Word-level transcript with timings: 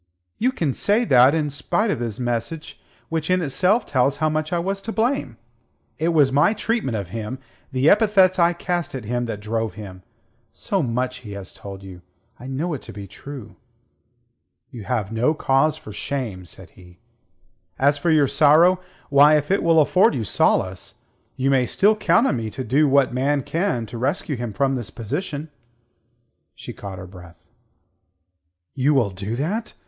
"You 0.39 0.51
can 0.51 0.73
say 0.73 1.05
that, 1.05 1.35
and 1.35 1.43
in 1.45 1.49
spite 1.51 1.91
of 1.91 1.99
his 1.99 2.19
message, 2.19 2.81
which 3.09 3.29
in 3.29 3.39
itself 3.43 3.85
tells 3.85 4.15
how 4.17 4.29
much 4.29 4.51
I 4.51 4.57
was 4.57 4.81
to 4.81 4.91
blame! 4.91 5.37
It 5.99 6.07
was 6.07 6.31
my 6.31 6.53
treatment 6.55 6.97
of 6.97 7.09
him, 7.09 7.37
the 7.71 7.87
epithets 7.87 8.39
I 8.39 8.53
cast 8.53 8.95
at 8.95 9.05
him 9.05 9.27
that 9.27 9.41
drove 9.41 9.75
him. 9.75 10.01
So 10.51 10.81
much 10.81 11.17
he 11.17 11.33
has 11.33 11.53
told 11.53 11.83
you. 11.83 12.01
I 12.39 12.47
know 12.47 12.73
it 12.73 12.81
to 12.81 12.91
be 12.91 13.05
true." 13.05 13.57
"You 14.71 14.85
have 14.85 15.11
no 15.11 15.35
cause 15.35 15.77
for 15.77 15.91
shame," 15.91 16.45
said 16.47 16.71
he. 16.71 16.97
"As 17.77 17.99
for 17.99 18.09
your 18.09 18.27
sorrow 18.27 18.79
why, 19.11 19.37
if 19.37 19.51
it 19.51 19.61
will 19.61 19.79
afford 19.79 20.15
you 20.15 20.23
solace 20.23 20.95
you 21.35 21.51
may 21.51 21.67
still 21.67 21.95
count 21.95 22.25
on 22.25 22.37
me 22.37 22.49
to 22.49 22.63
do 22.63 22.87
what 22.89 23.13
man 23.13 23.43
can 23.43 23.85
to 23.85 23.99
rescue 23.99 24.35
him 24.35 24.51
from 24.51 24.73
this 24.73 24.89
position." 24.89 25.51
She 26.55 26.73
caught 26.73 26.97
her 26.97 27.05
breath. 27.05 27.37
"You 28.73 28.95
will 28.95 29.11
do 29.11 29.35
that!" 29.35 29.75